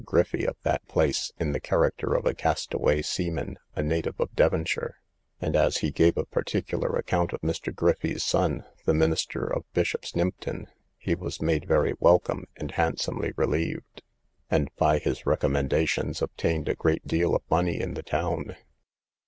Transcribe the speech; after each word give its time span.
Griffy 0.03 0.47
of 0.47 0.55
that 0.63 0.83
place, 0.87 1.31
in 1.39 1.51
the 1.51 1.59
character 1.59 2.15
of 2.15 2.25
a 2.25 2.33
cast 2.33 2.73
away 2.73 3.03
seaman, 3.03 3.59
a 3.75 3.83
native 3.83 4.19
of 4.19 4.35
Devonshire; 4.35 4.95
and, 5.39 5.55
as 5.55 5.77
he 5.77 5.91
gave 5.91 6.17
a 6.17 6.25
particular 6.25 6.95
account 6.95 7.33
of 7.33 7.41
Mr. 7.41 7.71
Griffy's 7.71 8.23
son, 8.23 8.63
the 8.85 8.95
minister 8.95 9.45
of 9.45 9.63
Bishop's 9.75 10.13
Nympton, 10.13 10.65
he 10.97 11.13
was 11.13 11.39
made 11.39 11.67
very 11.67 11.93
welcome, 11.99 12.47
and 12.57 12.71
handsomely 12.71 13.31
relieved, 13.37 14.01
and 14.49 14.71
by 14.75 14.97
his 14.97 15.27
recommendations 15.27 16.19
obtained 16.23 16.67
a 16.67 16.73
great 16.73 17.05
deal 17.05 17.35
of 17.35 17.43
money 17.47 17.79
in 17.79 17.93
the 17.93 18.01
town. 18.01 18.55